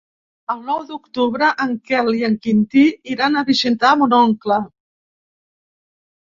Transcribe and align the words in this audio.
El 0.51 0.61
nou 0.67 0.79
d'octubre 0.91 1.49
en 1.65 1.75
Quel 1.89 2.09
i 2.21 2.25
en 2.29 2.37
Quintí 2.45 2.87
iran 3.17 3.37
a 3.37 3.45
visitar 3.51 3.93
mon 4.01 4.17
oncle. 4.23 4.59